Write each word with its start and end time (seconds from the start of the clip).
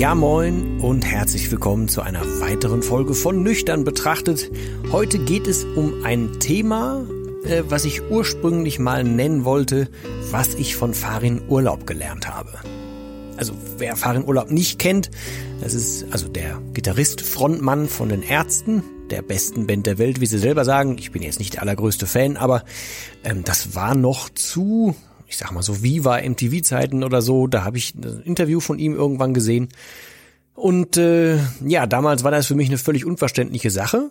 Ja 0.00 0.14
moin 0.14 0.80
und 0.80 1.04
herzlich 1.04 1.50
willkommen 1.50 1.86
zu 1.86 2.00
einer 2.00 2.22
weiteren 2.40 2.82
Folge 2.82 3.12
von 3.12 3.42
Nüchtern 3.42 3.84
betrachtet. 3.84 4.50
Heute 4.92 5.18
geht 5.18 5.46
es 5.46 5.64
um 5.64 6.04
ein 6.04 6.40
Thema, 6.40 7.06
äh, 7.44 7.64
was 7.68 7.84
ich 7.84 8.00
ursprünglich 8.08 8.78
mal 8.78 9.04
nennen 9.04 9.44
wollte, 9.44 9.90
was 10.30 10.54
ich 10.54 10.74
von 10.74 10.94
Farin 10.94 11.42
Urlaub 11.50 11.86
gelernt 11.86 12.26
habe. 12.26 12.50
Also 13.36 13.52
wer 13.76 13.94
Farin 13.94 14.24
Urlaub 14.24 14.50
nicht 14.50 14.78
kennt, 14.78 15.10
das 15.60 15.74
ist 15.74 16.06
also 16.10 16.28
der 16.28 16.62
Gitarrist, 16.72 17.20
Frontmann 17.20 17.86
von 17.86 18.08
den 18.08 18.22
Ärzten, 18.22 18.82
der 19.10 19.20
besten 19.20 19.66
Band 19.66 19.84
der 19.84 19.98
Welt, 19.98 20.22
wie 20.22 20.26
sie 20.26 20.38
selber 20.38 20.64
sagen. 20.64 20.96
Ich 20.98 21.12
bin 21.12 21.20
jetzt 21.20 21.40
nicht 21.40 21.52
der 21.52 21.62
allergrößte 21.62 22.06
Fan, 22.06 22.38
aber 22.38 22.64
ähm, 23.22 23.44
das 23.44 23.74
war 23.74 23.94
noch 23.94 24.30
zu 24.30 24.96
ich 25.30 25.36
sag 25.36 25.52
mal 25.52 25.62
so 25.62 25.82
Viva 25.82 26.20
MTV-Zeiten 26.20 27.04
oder 27.04 27.22
so, 27.22 27.46
da 27.46 27.64
habe 27.64 27.78
ich 27.78 27.94
ein 27.94 28.22
Interview 28.24 28.58
von 28.58 28.80
ihm 28.80 28.94
irgendwann 28.94 29.32
gesehen. 29.32 29.68
Und 30.54 30.96
äh, 30.96 31.38
ja, 31.64 31.86
damals 31.86 32.24
war 32.24 32.32
das 32.32 32.46
für 32.46 32.56
mich 32.56 32.68
eine 32.68 32.78
völlig 32.78 33.06
unverständliche 33.06 33.70
Sache. 33.70 34.10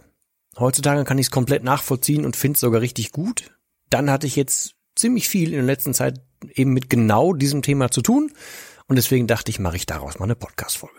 Heutzutage 0.57 1.03
kann 1.03 1.17
ich 1.17 1.27
es 1.27 1.31
komplett 1.31 1.63
nachvollziehen 1.63 2.23
und 2.23 2.37
finde 2.37 2.55
es 2.55 2.61
sogar 2.61 2.79
richtig 2.79 3.11
gut. 3.11 3.51
Dann 3.89 4.09
hatte 4.09 4.27
ich 4.27 4.37
jetzt 4.37 4.75
ziemlich 4.95 5.27
viel 5.27 5.49
in 5.49 5.55
der 5.55 5.63
letzten 5.63 5.93
Zeit 5.93 6.21
eben 6.53 6.71
mit 6.71 6.89
genau 6.89 7.33
diesem 7.33 7.61
Thema 7.63 7.91
zu 7.91 8.01
tun. 8.01 8.31
Und 8.87 8.95
deswegen 8.95 9.27
dachte 9.27 9.51
ich, 9.51 9.59
mache 9.59 9.75
ich 9.75 9.85
daraus 9.85 10.19
mal 10.19 10.25
eine 10.25 10.35
Podcast-Folge. 10.35 10.95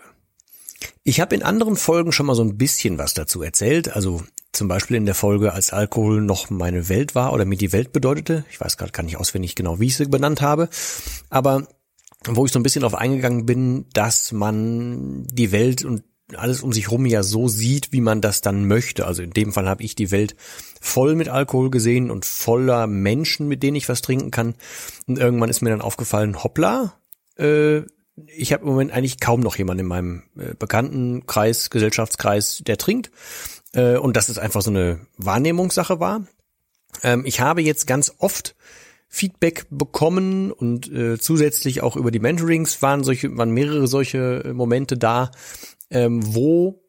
Ich 1.03 1.19
habe 1.19 1.33
in 1.33 1.41
anderen 1.41 1.75
Folgen 1.75 2.11
schon 2.11 2.27
mal 2.27 2.35
so 2.35 2.43
ein 2.43 2.57
bisschen 2.57 2.99
was 2.99 3.15
dazu 3.15 3.41
erzählt. 3.41 3.91
Also 3.95 4.23
zum 4.53 4.67
Beispiel 4.67 4.97
in 4.97 5.05
der 5.05 5.15
Folge, 5.15 5.53
als 5.53 5.71
Alkohol 5.71 6.21
noch 6.21 6.49
meine 6.49 6.89
Welt 6.89 7.15
war 7.15 7.33
oder 7.33 7.45
mir 7.45 7.57
die 7.57 7.71
Welt 7.71 7.93
bedeutete. 7.93 8.45
Ich 8.49 8.59
weiß 8.59 8.77
gerade 8.77 8.91
gar 8.91 9.03
nicht 9.03 9.17
auswendig 9.17 9.55
genau, 9.55 9.79
wie 9.79 9.87
ich 9.87 9.95
sie 9.95 10.05
benannt 10.05 10.41
habe. 10.41 10.69
Aber 11.29 11.67
wo 12.27 12.45
ich 12.45 12.51
so 12.51 12.59
ein 12.59 12.63
bisschen 12.63 12.81
darauf 12.81 12.99
eingegangen 12.99 13.45
bin, 13.45 13.85
dass 13.93 14.31
man 14.31 15.25
die 15.27 15.51
Welt 15.51 15.83
und 15.83 16.03
alles 16.35 16.61
um 16.61 16.71
sich 16.71 16.91
rum 16.91 17.05
ja 17.05 17.23
so 17.23 17.47
sieht, 17.47 17.91
wie 17.91 18.01
man 18.01 18.21
das 18.21 18.41
dann 18.41 18.67
möchte. 18.67 19.05
Also 19.05 19.21
in 19.21 19.31
dem 19.31 19.51
Fall 19.51 19.67
habe 19.67 19.83
ich 19.83 19.95
die 19.95 20.11
Welt 20.11 20.35
voll 20.79 21.15
mit 21.15 21.29
Alkohol 21.29 21.69
gesehen 21.69 22.11
und 22.11 22.25
voller 22.25 22.87
Menschen, 22.87 23.47
mit 23.47 23.63
denen 23.63 23.75
ich 23.75 23.89
was 23.89 24.01
trinken 24.01 24.31
kann. 24.31 24.55
Und 25.07 25.19
irgendwann 25.19 25.49
ist 25.49 25.61
mir 25.61 25.71
dann 25.71 25.81
aufgefallen, 25.81 26.43
hoppla, 26.43 26.93
äh, 27.37 27.81
ich 28.27 28.53
habe 28.53 28.63
im 28.63 28.69
Moment 28.69 28.91
eigentlich 28.91 29.19
kaum 29.19 29.39
noch 29.39 29.57
jemanden 29.57 29.81
in 29.81 29.87
meinem 29.87 30.23
äh, 30.37 30.53
Bekanntenkreis, 30.57 31.69
Gesellschaftskreis, 31.69 32.61
der 32.65 32.77
trinkt. 32.77 33.11
Äh, 33.73 33.97
und 33.97 34.15
dass 34.15 34.29
es 34.29 34.37
einfach 34.37 34.61
so 34.61 34.69
eine 34.69 34.99
Wahrnehmungssache 35.17 35.99
war. 35.99 36.25
Ähm, 37.03 37.23
ich 37.25 37.39
habe 37.39 37.61
jetzt 37.61 37.87
ganz 37.87 38.13
oft 38.17 38.55
Feedback 39.07 39.65
bekommen 39.69 40.51
und 40.51 40.91
äh, 40.91 41.19
zusätzlich 41.19 41.81
auch 41.83 41.97
über 41.97 42.11
die 42.11 42.19
Mentorings 42.19 42.81
waren 42.81 43.03
solche, 43.03 43.35
waren 43.37 43.51
mehrere 43.51 43.87
solche 43.87 44.43
äh, 44.45 44.53
Momente 44.53 44.97
da, 44.97 45.31
ähm, 45.89 46.21
wo 46.33 46.81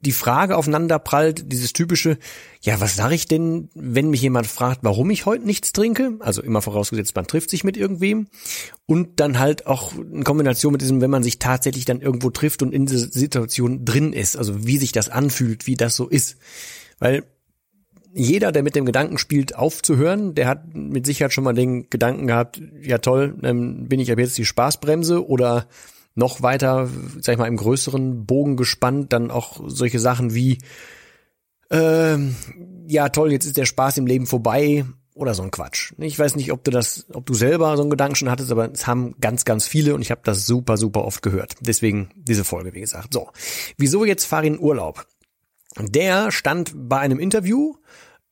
die 0.00 0.12
Frage 0.12 0.56
aufeinander 0.56 0.98
prallt, 0.98 1.52
dieses 1.52 1.72
typische, 1.72 2.18
ja, 2.60 2.80
was 2.80 2.96
sage 2.96 3.14
ich 3.14 3.26
denn, 3.26 3.68
wenn 3.74 4.10
mich 4.10 4.22
jemand 4.22 4.46
fragt, 4.46 4.80
warum 4.82 5.10
ich 5.10 5.26
heute 5.26 5.44
nichts 5.44 5.72
trinke? 5.72 6.16
Also 6.20 6.42
immer 6.42 6.62
vorausgesetzt, 6.62 7.16
man 7.16 7.26
trifft 7.26 7.50
sich 7.50 7.64
mit 7.64 7.76
irgendwem. 7.76 8.28
Und 8.86 9.20
dann 9.20 9.38
halt 9.38 9.66
auch 9.66 9.92
in 9.96 10.24
Kombination 10.24 10.72
mit 10.72 10.80
diesem, 10.80 11.00
wenn 11.00 11.10
man 11.10 11.22
sich 11.22 11.38
tatsächlich 11.38 11.84
dann 11.84 12.00
irgendwo 12.00 12.30
trifft 12.30 12.62
und 12.62 12.72
in 12.72 12.86
dieser 12.86 13.08
Situation 13.10 13.84
drin 13.84 14.12
ist, 14.12 14.36
also 14.36 14.66
wie 14.66 14.78
sich 14.78 14.92
das 14.92 15.08
anfühlt, 15.08 15.66
wie 15.66 15.76
das 15.76 15.96
so 15.96 16.08
ist. 16.08 16.36
Weil 16.98 17.24
jeder, 18.14 18.52
der 18.52 18.62
mit 18.62 18.74
dem 18.74 18.86
Gedanken 18.86 19.18
spielt, 19.18 19.54
aufzuhören, 19.54 20.34
der 20.34 20.48
hat 20.48 20.74
mit 20.74 21.06
Sicherheit 21.06 21.32
schon 21.32 21.44
mal 21.44 21.54
den 21.54 21.90
Gedanken 21.90 22.26
gehabt, 22.26 22.60
ja 22.82 22.98
toll, 22.98 23.36
dann 23.40 23.88
bin 23.88 24.00
ich 24.00 24.10
ab 24.10 24.18
jetzt 24.18 24.38
die 24.38 24.44
Spaßbremse 24.44 25.26
oder 25.28 25.68
noch 26.18 26.42
weiter, 26.42 26.88
sag 27.20 27.32
ich 27.32 27.38
mal, 27.38 27.46
im 27.46 27.56
größeren 27.56 28.26
Bogen 28.26 28.56
gespannt, 28.56 29.12
dann 29.12 29.30
auch 29.30 29.60
solche 29.66 30.00
Sachen 30.00 30.34
wie, 30.34 30.58
äh, 31.70 32.18
ja 32.88 33.08
toll, 33.10 33.30
jetzt 33.30 33.46
ist 33.46 33.56
der 33.56 33.66
Spaß 33.66 33.98
im 33.98 34.06
Leben 34.06 34.26
vorbei 34.26 34.84
oder 35.14 35.34
so 35.34 35.42
ein 35.42 35.52
Quatsch. 35.52 35.92
Ich 35.98 36.18
weiß 36.18 36.34
nicht, 36.36 36.50
ob 36.52 36.64
du 36.64 36.72
das, 36.72 37.06
ob 37.12 37.24
du 37.24 37.34
selber 37.34 37.76
so 37.76 37.82
einen 37.82 37.90
Gedanken 37.90 38.16
schon 38.16 38.30
hattest, 38.30 38.50
aber 38.50 38.70
es 38.70 38.86
haben 38.86 39.14
ganz, 39.20 39.44
ganz 39.44 39.66
viele 39.68 39.94
und 39.94 40.02
ich 40.02 40.10
habe 40.10 40.20
das 40.24 40.44
super, 40.44 40.76
super 40.76 41.04
oft 41.04 41.22
gehört. 41.22 41.54
Deswegen 41.60 42.10
diese 42.16 42.44
Folge, 42.44 42.74
wie 42.74 42.80
gesagt. 42.80 43.14
So, 43.14 43.30
wieso 43.76 44.04
jetzt 44.04 44.24
Farin 44.24 44.58
Urlaub? 44.58 45.06
Der 45.78 46.32
stand 46.32 46.72
bei 46.74 46.98
einem 46.98 47.20
Interview 47.20 47.74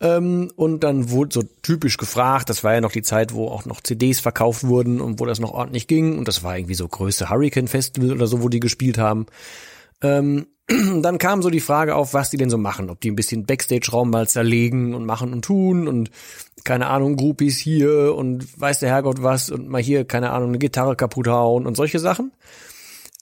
ähm, 0.01 0.51
und 0.57 0.85
dann 0.85 1.11
wurde 1.11 1.33
so 1.33 1.43
typisch 1.63 1.97
gefragt, 1.97 2.51
das 2.51 2.63
war 2.63 2.75
ja 2.75 2.81
noch 2.81 2.93
die 2.93 3.03
Zeit, 3.03 3.33
wo 3.33 3.49
auch 3.49 3.65
noch 3.65 3.81
CDs 3.81 4.21
verkauft 4.21 4.65
wurden 4.65 5.01
und 5.01 5.21
wo 5.21 5.25
das 5.25 5.41
noch 5.41 5.53
ordentlich 5.53 5.87
ging. 5.87 6.19
Und 6.19 6.29
das 6.29 6.43
war 6.43 6.59
irgendwie 6.59 6.75
so 6.75 6.87
größte 6.87 7.31
Hurricane 7.31 7.69
Festival 7.69 8.13
oder 8.13 8.27
so, 8.27 8.43
wo 8.43 8.49
die 8.49 8.61
gespielt 8.61 8.99
haben. 8.99 9.27
Ähm, 10.03 10.49
dann 10.69 11.19
kam 11.19 11.41
so 11.41 11.49
die 11.49 11.61
Frage 11.61 11.95
auf, 11.95 12.13
was 12.13 12.29
die 12.29 12.37
denn 12.37 12.51
so 12.51 12.59
machen. 12.59 12.91
Ob 12.91 13.01
die 13.01 13.11
ein 13.11 13.17
bisschen 13.17 13.47
Backstage-Raum 13.47 14.11
mal 14.11 14.29
zerlegen 14.29 14.95
und 14.95 15.07
machen 15.07 15.33
und 15.33 15.45
tun 15.45 15.89
und 15.89 16.11
keine 16.65 16.89
Ahnung, 16.89 17.17
Groupies 17.17 17.59
hier 17.59 18.15
und 18.15 18.61
weiß 18.61 18.81
der 18.81 18.91
Herrgott 18.91 19.23
was 19.23 19.51
und 19.51 19.69
mal 19.69 19.81
hier, 19.81 20.05
keine 20.05 20.31
Ahnung, 20.31 20.49
eine 20.49 20.59
Gitarre 20.59 20.97
kaputt 20.97 21.29
hauen 21.29 21.67
und 21.67 21.77
solche 21.77 22.01
Sachen. 22.01 22.33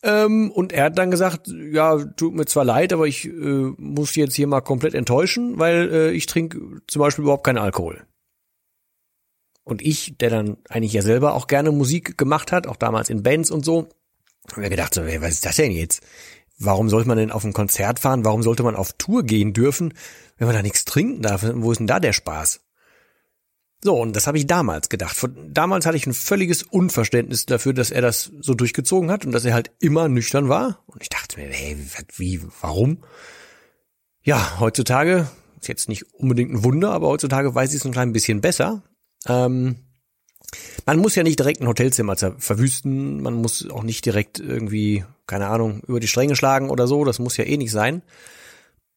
Ähm, 0.04 0.50
und 0.50 0.72
er 0.72 0.84
hat 0.84 0.98
dann 0.98 1.10
gesagt, 1.10 1.48
ja, 1.48 1.96
tut 1.96 2.34
mir 2.34 2.44
zwar 2.44 2.64
leid, 2.64 2.92
aber 2.92 3.06
ich 3.06 3.24
äh, 3.24 3.30
muss 3.30 4.14
jetzt 4.14 4.34
hier 4.34 4.46
mal 4.46 4.60
komplett 4.60 4.92
enttäuschen, 4.92 5.58
weil 5.58 5.90
äh, 5.90 6.10
ich 6.10 6.26
trinke 6.26 6.82
zum 6.86 7.00
Beispiel 7.00 7.22
überhaupt 7.22 7.44
keinen 7.44 7.56
Alkohol. 7.56 8.06
Und 9.64 9.80
ich, 9.80 10.18
der 10.18 10.28
dann 10.28 10.58
eigentlich 10.68 10.92
ja 10.92 11.00
selber 11.00 11.32
auch 11.32 11.46
gerne 11.46 11.72
Musik 11.72 12.18
gemacht 12.18 12.52
hat, 12.52 12.66
auch 12.66 12.76
damals 12.76 13.08
in 13.08 13.22
Bands 13.22 13.50
und 13.50 13.64
so, 13.64 13.88
habe 14.50 14.60
mir 14.60 14.68
gedacht, 14.68 14.92
so, 14.92 15.00
ey, 15.00 15.22
was 15.22 15.30
ist 15.30 15.46
das 15.46 15.56
denn 15.56 15.72
jetzt? 15.72 16.02
Warum 16.58 16.90
sollte 16.90 17.08
man 17.08 17.16
denn 17.16 17.32
auf 17.32 17.44
ein 17.44 17.54
Konzert 17.54 17.98
fahren? 17.98 18.26
Warum 18.26 18.42
sollte 18.42 18.62
man 18.62 18.76
auf 18.76 18.92
Tour 18.92 19.22
gehen 19.22 19.54
dürfen, 19.54 19.94
wenn 20.36 20.46
man 20.46 20.54
da 20.54 20.62
nichts 20.62 20.84
trinken 20.84 21.22
darf? 21.22 21.46
Wo 21.54 21.72
ist 21.72 21.78
denn 21.78 21.86
da 21.86 21.98
der 21.98 22.12
Spaß? 22.12 22.60
So, 23.84 24.00
und 24.00 24.16
das 24.16 24.26
habe 24.26 24.38
ich 24.38 24.46
damals 24.46 24.88
gedacht. 24.88 25.14
Von, 25.14 25.52
damals 25.52 25.84
hatte 25.84 25.98
ich 25.98 26.06
ein 26.06 26.14
völliges 26.14 26.62
Unverständnis 26.62 27.44
dafür, 27.44 27.74
dass 27.74 27.90
er 27.90 28.00
das 28.00 28.32
so 28.40 28.54
durchgezogen 28.54 29.10
hat 29.10 29.26
und 29.26 29.32
dass 29.32 29.44
er 29.44 29.52
halt 29.52 29.72
immer 29.78 30.08
nüchtern 30.08 30.48
war. 30.48 30.82
Und 30.86 31.02
ich 31.02 31.10
dachte 31.10 31.38
mir, 31.38 31.48
hey, 31.48 31.76
wie, 32.16 32.40
warum? 32.62 33.04
Ja, 34.22 34.58
heutzutage, 34.58 35.28
ist 35.60 35.68
jetzt 35.68 35.90
nicht 35.90 36.14
unbedingt 36.14 36.50
ein 36.50 36.64
Wunder, 36.64 36.92
aber 36.92 37.08
heutzutage 37.08 37.54
weiß 37.54 37.74
ich 37.74 37.80
es 37.80 37.84
ein 37.84 37.92
klein 37.92 38.14
bisschen 38.14 38.40
besser. 38.40 38.82
Ähm, 39.26 39.76
man 40.86 40.98
muss 40.98 41.14
ja 41.14 41.22
nicht 41.22 41.38
direkt 41.38 41.60
ein 41.60 41.68
Hotelzimmer 41.68 42.16
verwüsten, 42.16 43.20
man 43.20 43.34
muss 43.34 43.68
auch 43.68 43.82
nicht 43.82 44.06
direkt 44.06 44.40
irgendwie, 44.40 45.04
keine 45.26 45.48
Ahnung, 45.48 45.82
über 45.86 46.00
die 46.00 46.08
Stränge 46.08 46.36
schlagen 46.36 46.70
oder 46.70 46.86
so, 46.86 47.04
das 47.04 47.18
muss 47.18 47.36
ja 47.36 47.44
eh 47.44 47.58
nicht 47.58 47.70
sein. 47.72 48.00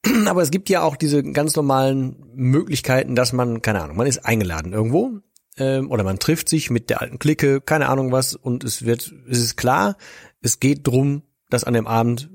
Aber 0.27 0.41
es 0.41 0.51
gibt 0.51 0.69
ja 0.69 0.81
auch 0.81 0.95
diese 0.95 1.23
ganz 1.23 1.55
normalen 1.55 2.15
Möglichkeiten, 2.33 3.15
dass 3.15 3.33
man, 3.33 3.61
keine 3.61 3.81
Ahnung, 3.81 3.97
man 3.97 4.07
ist 4.07 4.25
eingeladen 4.25 4.73
irgendwo 4.73 5.19
ähm, 5.57 5.91
oder 5.91 6.03
man 6.03 6.19
trifft 6.19 6.49
sich 6.49 6.69
mit 6.69 6.89
der 6.89 7.01
alten 7.01 7.19
Clique, 7.19 7.61
keine 7.61 7.89
Ahnung 7.89 8.11
was, 8.11 8.35
und 8.35 8.63
es 8.63 8.85
wird, 8.85 9.13
es 9.29 9.39
ist 9.39 9.57
klar, 9.57 9.97
es 10.41 10.59
geht 10.59 10.85
drum, 10.87 11.23
dass 11.49 11.63
an 11.63 11.73
dem 11.73 11.87
Abend 11.87 12.29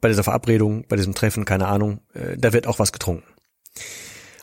bei 0.00 0.08
dieser 0.08 0.24
Verabredung, 0.24 0.86
bei 0.88 0.96
diesem 0.96 1.14
Treffen, 1.14 1.44
keine 1.44 1.66
Ahnung, 1.66 2.00
äh, 2.12 2.36
da 2.36 2.52
wird 2.52 2.66
auch 2.66 2.78
was 2.78 2.92
getrunken. 2.92 3.24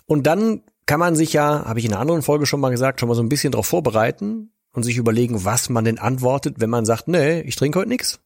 Und 0.05 0.27
dann 0.27 0.63
kann 0.85 0.99
man 0.99 1.15
sich 1.15 1.33
ja, 1.33 1.65
habe 1.65 1.79
ich 1.79 1.85
in 1.85 1.91
einer 1.91 2.01
anderen 2.01 2.21
Folge 2.21 2.45
schon 2.45 2.59
mal 2.59 2.71
gesagt, 2.71 2.99
schon 2.99 3.09
mal 3.09 3.15
so 3.15 3.23
ein 3.23 3.29
bisschen 3.29 3.51
darauf 3.51 3.67
vorbereiten 3.67 4.51
und 4.73 4.83
sich 4.83 4.97
überlegen, 4.97 5.45
was 5.45 5.69
man 5.69 5.85
denn 5.85 5.99
antwortet, 5.99 6.55
wenn 6.59 6.69
man 6.69 6.85
sagt, 6.85 7.07
nee, 7.07 7.41
ich 7.41 7.55
trinke 7.55 7.79
heute 7.79 7.89
nix. 7.89 8.19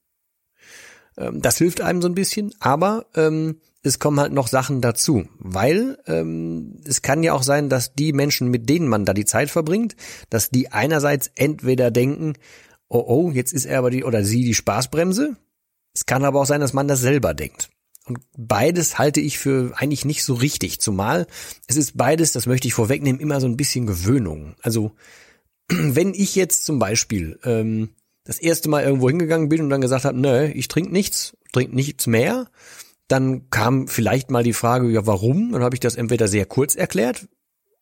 Ähm, 1.18 1.42
das 1.42 1.58
hilft 1.58 1.82
einem 1.82 2.02
so 2.02 2.08
ein 2.08 2.16
bisschen, 2.16 2.54
aber 2.60 3.06
ähm, 3.16 3.60
es 3.86 4.00
kommen 4.00 4.20
halt 4.20 4.34
noch 4.34 4.48
Sachen 4.48 4.82
dazu, 4.82 5.28
weil 5.38 5.98
ähm, 6.08 6.80
es 6.86 7.02
kann 7.02 7.24
ja 7.24 7.34
auch 7.34 7.44
sein, 7.44 7.70
dass 7.70 7.94
die 7.94 8.14
Menschen, 8.14 8.50
mit 8.50 8.68
denen 8.68 8.88
man 8.88 9.06
da 9.06 9.14
die 9.14 9.26
Zeit 9.26 9.50
verbringt, 9.50 9.96
dass 10.30 10.50
die 10.50 10.72
einerseits 10.72 11.32
entweder 11.36 11.92
denken, 11.92 12.34
oh 12.88 13.04
oh, 13.08 13.32
jetzt 13.32 13.54
ist 13.54 13.66
er 13.66 13.80
aber 13.80 13.92
die 13.92 14.04
oder 14.04 14.24
sie 14.24 14.44
die 14.44 14.56
Spaßbremse. 14.56 15.38
Es 15.94 16.06
kann 16.06 16.26
aber 16.26 16.42
auch 16.42 16.46
sein, 16.46 16.62
dass 16.62 16.74
man 16.74 16.88
das 16.88 17.00
selber 17.00 17.34
denkt. 17.34 17.70
Und 18.06 18.20
beides 18.38 19.00
halte 19.00 19.20
ich 19.20 19.38
für 19.40 19.74
eigentlich 19.78 20.06
nicht 20.06 20.24
so 20.24 20.36
richtig, 20.36 20.80
zumal 20.80 21.26
es 21.68 21.76
ist 21.76 21.98
beides, 21.98 22.32
das 22.32 22.46
möchte 22.46 22.68
ich 22.68 22.74
vorwegnehmen, 22.74 23.22
immer 23.22 23.40
so 23.40 23.48
ein 23.48 23.58
bisschen 23.58 23.88
Gewöhnung. 23.88 24.56
Also 24.62 24.92
wenn 25.68 26.14
ich 26.14 26.36
jetzt 26.36 26.66
zum 26.66 26.80
Beispiel 26.80 27.40
ähm, 27.44 27.90
das 28.24 28.40
erste 28.40 28.70
Mal 28.70 28.84
irgendwo 28.84 29.10
hingegangen 29.10 29.50
bin 29.50 29.62
und 29.62 29.70
dann 29.70 29.82
gesagt 29.82 30.06
habe, 30.06 30.20
nö, 30.20 30.46
ich 30.46 30.68
trinke 30.68 30.92
nichts, 30.92 31.38
trinke 31.52 31.76
nichts 31.76 32.08
mehr, 32.08 32.48
dann 33.08 33.50
kam 33.50 33.88
vielleicht 33.88 34.32
mal 34.32 34.44
die 34.44 34.54
Frage, 34.54 34.90
ja, 34.90 35.06
warum? 35.06 35.52
Dann 35.52 35.64
habe 35.64 35.76
ich 35.76 35.80
das 35.80 35.96
entweder 35.96 36.28
sehr 36.28 36.46
kurz 36.46 36.76
erklärt 36.76 37.28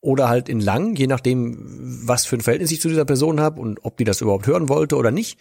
oder 0.04 0.28
halt 0.28 0.50
in 0.50 0.60
lang, 0.60 0.98
je 0.98 1.08
nachdem, 1.08 1.58
was 2.06 2.26
für 2.26 2.36
ein 2.36 2.42
Verhältnis 2.42 2.72
ich 2.72 2.82
zu 2.82 2.90
dieser 2.90 3.06
Person 3.06 3.40
habe 3.40 3.62
und 3.62 3.80
ob 3.86 3.96
die 3.96 4.04
das 4.04 4.20
überhaupt 4.20 4.46
hören 4.48 4.68
wollte 4.68 4.98
oder 4.98 5.12
nicht. 5.12 5.40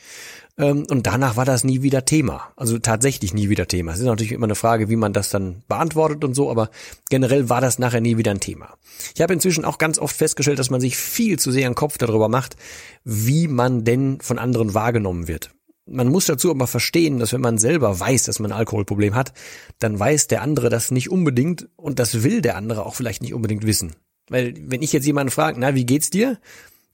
Ähm, 0.56 0.86
und 0.88 1.08
danach 1.08 1.36
war 1.36 1.44
das 1.44 1.64
nie 1.64 1.82
wieder 1.82 2.04
Thema. 2.04 2.52
Also 2.54 2.78
tatsächlich 2.78 3.34
nie 3.34 3.48
wieder 3.48 3.66
Thema. 3.66 3.90
Es 3.90 3.98
ist 3.98 4.04
natürlich 4.04 4.30
immer 4.30 4.46
eine 4.46 4.54
Frage, 4.54 4.88
wie 4.88 4.94
man 4.94 5.12
das 5.12 5.30
dann 5.30 5.64
beantwortet 5.66 6.22
und 6.22 6.34
so, 6.34 6.48
aber 6.48 6.70
generell 7.10 7.48
war 7.48 7.60
das 7.60 7.80
nachher 7.80 8.00
nie 8.00 8.18
wieder 8.18 8.30
ein 8.30 8.38
Thema. 8.38 8.74
Ich 9.16 9.20
habe 9.20 9.34
inzwischen 9.34 9.64
auch 9.64 9.78
ganz 9.78 9.98
oft 9.98 10.16
festgestellt, 10.16 10.60
dass 10.60 10.70
man 10.70 10.80
sich 10.80 10.96
viel 10.96 11.40
zu 11.40 11.50
sehr 11.50 11.66
einen 11.66 11.74
Kopf 11.74 11.98
darüber 11.98 12.28
macht, 12.28 12.54
wie 13.02 13.48
man 13.48 13.82
denn 13.82 14.20
von 14.20 14.38
anderen 14.38 14.74
wahrgenommen 14.74 15.26
wird 15.26 15.50
man 15.86 16.08
muss 16.08 16.26
dazu 16.26 16.50
aber 16.50 16.66
verstehen, 16.66 17.18
dass 17.18 17.32
wenn 17.32 17.40
man 17.40 17.58
selber 17.58 17.98
weiß, 17.98 18.24
dass 18.24 18.38
man 18.38 18.52
ein 18.52 18.58
Alkoholproblem 18.58 19.14
hat, 19.14 19.32
dann 19.78 19.98
weiß 19.98 20.28
der 20.28 20.42
andere 20.42 20.68
das 20.68 20.90
nicht 20.90 21.10
unbedingt 21.10 21.68
und 21.76 21.98
das 21.98 22.22
will 22.22 22.40
der 22.40 22.56
andere 22.56 22.86
auch 22.86 22.94
vielleicht 22.94 23.22
nicht 23.22 23.34
unbedingt 23.34 23.66
wissen. 23.66 23.96
Weil 24.28 24.54
wenn 24.58 24.82
ich 24.82 24.92
jetzt 24.92 25.06
jemanden 25.06 25.32
frage, 25.32 25.58
na, 25.58 25.74
wie 25.74 25.86
geht's 25.86 26.10
dir? 26.10 26.38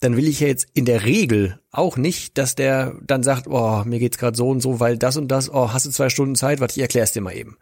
Dann 0.01 0.17
will 0.17 0.29
ich 0.29 0.41
ja 0.41 0.47
jetzt 0.47 0.69
in 0.75 0.85
der 0.85 1.05
Regel 1.05 1.59
auch 1.71 1.97
nicht, 1.97 2.39
dass 2.39 2.55
der 2.55 2.97
dann 3.05 3.23
sagt, 3.23 3.49
oh, 3.49 3.83
mir 3.85 3.99
geht's 3.99 4.17
gerade 4.17 4.37
so 4.37 4.49
und 4.49 4.61
so, 4.61 4.81
weil 4.81 4.97
das 4.97 5.17
und 5.17 5.29
das, 5.29 5.51
oh, 5.53 5.73
hast 5.73 5.87
du 5.87 5.91
zwei 5.91 6.09
Stunden 6.09 6.37
Zeit, 6.37 6.61
warte, 6.61 6.75
ich 6.75 6.83
erklär's 6.83 7.13
dir 7.13 7.21
mal 7.21 7.37
eben. 7.37 7.57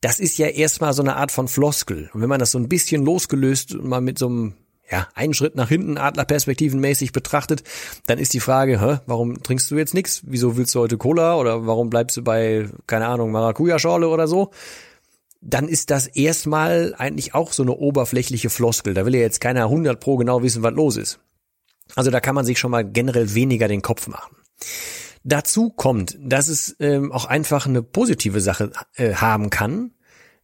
Das 0.00 0.18
ist 0.18 0.38
ja 0.38 0.48
erstmal 0.48 0.92
so 0.94 1.02
eine 1.02 1.16
Art 1.16 1.30
von 1.30 1.46
Floskel. 1.46 2.10
Und 2.12 2.22
wenn 2.22 2.28
man 2.28 2.40
das 2.40 2.50
so 2.50 2.58
ein 2.58 2.68
bisschen 2.68 3.04
losgelöst 3.04 3.74
mal 3.74 4.00
mit 4.00 4.18
so 4.18 4.26
einem 4.26 4.54
ja, 4.90 5.08
einen 5.14 5.34
Schritt 5.34 5.54
nach 5.54 5.68
hinten, 5.68 5.98
Adlerperspektivenmäßig 5.98 7.12
betrachtet, 7.12 7.62
dann 8.06 8.18
ist 8.18 8.34
die 8.34 8.40
Frage, 8.40 8.80
hä, 8.80 8.98
warum 9.06 9.42
trinkst 9.42 9.70
du 9.70 9.76
jetzt 9.76 9.94
nichts? 9.94 10.22
Wieso 10.24 10.56
willst 10.56 10.74
du 10.74 10.80
heute 10.80 10.98
Cola 10.98 11.36
oder 11.36 11.66
warum 11.66 11.90
bleibst 11.90 12.16
du 12.16 12.22
bei, 12.22 12.68
keine 12.86 13.06
Ahnung, 13.06 13.30
Maracuja-Schorle 13.30 14.08
oder 14.08 14.26
so? 14.26 14.50
Dann 15.40 15.68
ist 15.68 15.90
das 15.90 16.06
erstmal 16.06 16.94
eigentlich 16.98 17.34
auch 17.34 17.52
so 17.52 17.62
eine 17.62 17.72
oberflächliche 17.72 18.50
Floskel. 18.50 18.92
Da 18.92 19.06
will 19.06 19.14
ja 19.14 19.20
jetzt 19.20 19.40
keiner 19.40 19.64
100 19.64 19.98
pro 19.98 20.16
genau 20.16 20.42
wissen, 20.42 20.62
was 20.62 20.74
los 20.74 20.96
ist. 20.96 21.20
Also 21.96 22.10
da 22.10 22.20
kann 22.20 22.34
man 22.34 22.44
sich 22.44 22.58
schon 22.58 22.70
mal 22.70 22.84
generell 22.84 23.34
weniger 23.34 23.68
den 23.68 23.82
Kopf 23.82 24.06
machen. 24.08 24.36
Dazu 25.22 25.70
kommt, 25.70 26.16
dass 26.20 26.48
es 26.48 26.76
ähm, 26.80 27.12
auch 27.12 27.26
einfach 27.26 27.66
eine 27.66 27.82
positive 27.82 28.40
Sache 28.40 28.72
äh, 28.96 29.14
haben 29.14 29.50
kann, 29.50 29.92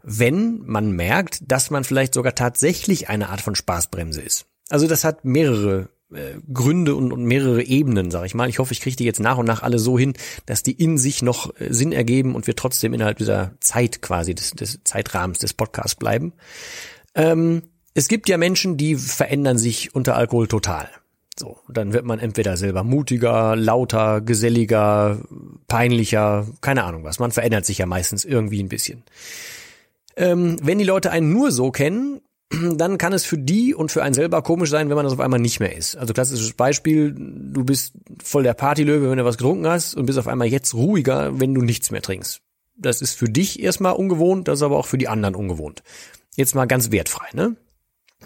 wenn 0.08 0.62
man 0.64 0.93
merkt, 0.93 1.41
dass 1.50 1.70
man 1.70 1.82
vielleicht 1.82 2.14
sogar 2.14 2.37
tatsächlich 2.37 3.08
eine 3.08 3.29
Art 3.29 3.41
von 3.41 3.56
Spaßbremse 3.56 4.23
ist. 4.23 4.47
Also 4.69 4.87
das 4.87 5.03
hat 5.03 5.25
mehrere 5.25 5.88
äh, 6.12 6.35
Gründe 6.53 6.94
und, 6.94 7.12
und 7.12 7.25
mehrere 7.25 7.64
Ebenen, 7.64 8.12
sag 8.12 8.25
ich 8.25 8.35
mal. 8.35 8.49
Ich 8.49 8.61
hoffe, 8.61 8.73
ich 8.73 8.81
kriege 8.81 8.94
die 8.94 9.05
jetzt 9.05 9.19
nach 9.19 9.37
und 9.37 9.47
nach 9.47 9.64
alle 9.64 9.81
so 9.81 9.99
hin, 9.99 10.14
dass 10.47 10.62
die 10.62 10.73
in 10.73 10.97
sich 10.97 11.23
noch 11.23 11.53
äh, 11.58 11.73
Sinn 11.73 11.91
ergeben 11.91 12.37
und 12.37 12.47
wir 12.47 12.55
trotzdem 12.55 12.94
innerhalb 12.94 13.19
dieser 13.19 13.55
Zeit 13.58 14.00
quasi, 14.00 14.37
des, 14.37 14.53
des 14.53 14.81
Zeitrahmens 14.85 15.41
des 15.41 15.55
Podcasts 15.55 15.97
bleiben. 15.97 16.32
Ähm, 17.17 17.62
es 17.94 18.06
gibt 18.06 18.29
ja 18.29 18.38
Menschen, 18.38 18.76
die 18.76 18.94
verändern 18.94 19.59
sich 19.59 19.93
unter 19.97 20.17
Alkohol 20.17 20.47
total. 20.47 20.88
So, 21.37 21.59
dann 21.69 21.93
wird 21.93 22.05
man 22.05 22.20
entweder 22.20 22.56
selber 22.56 22.85
mutiger, 22.85 23.56
lauter, 23.56 24.20
geselliger, 24.20 25.19
peinlicher, 25.67 26.47
keine 26.61 26.85
Ahnung 26.85 27.02
was. 27.02 27.19
Man 27.19 27.32
verändert 27.32 27.67
sich 27.67 27.79
ja 27.79 27.87
meistens 27.87 28.25
irgendwie 28.25 28.62
ein 28.62 28.69
bisschen. 28.69 29.02
Ähm, 30.16 30.56
wenn 30.62 30.78
die 30.78 30.84
Leute 30.84 31.10
einen 31.10 31.32
nur 31.32 31.52
so 31.52 31.70
kennen, 31.70 32.20
dann 32.50 32.98
kann 32.98 33.12
es 33.12 33.24
für 33.24 33.38
die 33.38 33.74
und 33.74 33.92
für 33.92 34.02
einen 34.02 34.14
selber 34.14 34.42
komisch 34.42 34.70
sein, 34.70 34.88
wenn 34.88 34.96
man 34.96 35.04
das 35.04 35.12
auf 35.12 35.20
einmal 35.20 35.40
nicht 35.40 35.60
mehr 35.60 35.76
ist. 35.76 35.96
Also 35.96 36.14
klassisches 36.14 36.52
Beispiel, 36.54 37.14
du 37.16 37.64
bist 37.64 37.94
voll 38.22 38.42
der 38.42 38.54
Partylöwe, 38.54 39.10
wenn 39.10 39.18
du 39.18 39.24
was 39.24 39.38
getrunken 39.38 39.66
hast 39.66 39.94
und 39.94 40.06
bist 40.06 40.18
auf 40.18 40.28
einmal 40.28 40.48
jetzt 40.48 40.74
ruhiger, 40.74 41.38
wenn 41.40 41.54
du 41.54 41.62
nichts 41.62 41.90
mehr 41.90 42.02
trinkst. 42.02 42.40
Das 42.76 43.00
ist 43.00 43.14
für 43.14 43.28
dich 43.28 43.62
erstmal 43.62 43.94
ungewohnt, 43.94 44.48
das 44.48 44.58
ist 44.58 44.62
aber 44.62 44.76
auch 44.76 44.86
für 44.86 44.98
die 44.98 45.08
anderen 45.08 45.34
ungewohnt. 45.34 45.82
Jetzt 46.36 46.54
mal 46.54 46.66
ganz 46.66 46.90
wertfrei, 46.90 47.28
ne? 47.32 47.56